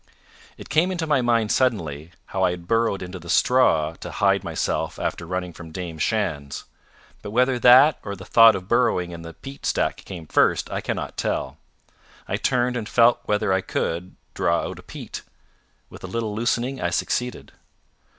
[0.57, 4.43] It came into my mind suddenly how I had burrowed in the straw to hide
[4.43, 6.63] myself after running from Dame Shand's.
[7.21, 10.81] But whether that or the thought of burrowing in the peat stack came first, I
[10.81, 11.59] cannot tell.
[12.27, 15.21] I turned and felt whether I could draw out a peat.
[15.91, 17.51] With a little loosening I succeeded.